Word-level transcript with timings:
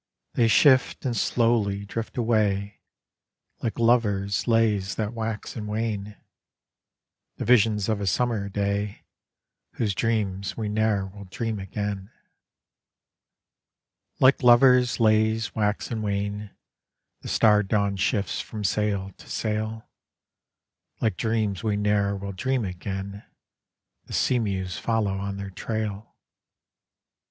v 0.33 0.35
■• 0.35 0.35
They 0.37 0.47
shift 0.47 1.05
and 1.05 1.15
slowly 1.15 1.85
drift 1.85 2.17
away 2.17 2.79
Like 3.61 3.77
lovers' 3.77 4.47
lays 4.47 4.95
that 4.95 5.13
wax 5.13 5.55
and 5.55 5.67
wane, 5.67 6.17
The 7.35 7.45
visions 7.45 7.87
of 7.87 8.01
a 8.01 8.07
summer—day 8.07 9.05
Vfhose 9.75 9.93
dreams 9.93 10.57
we 10.57 10.69
ne'er 10.69 11.05
will 11.05 11.25
dream 11.25 11.59
again. 11.59 12.09
Like 14.19 14.41
lovers' 14.41 14.99
lays 14.99 15.53
wax 15.53 15.91
and 15.91 16.01
wane 16.01 16.49
The 17.19 17.27
star 17.27 17.61
dawn 17.61 17.95
shifts 17.95 18.41
from 18.41 18.63
sail 18.63 19.11
to 19.19 19.29
sail, 19.29 19.87
Like 20.99 21.15
dreams 21.15 21.61
we 21.63 21.77
ne'er 21.77 22.15
will 22.17 22.31
dream 22.33 22.65
again; 22.65 23.23
The 24.05 24.13
sea 24.13 24.39
mews 24.39 24.79
follow 24.79 25.19
on 25.19 25.37
their 25.37 25.51
trail. 25.51 26.15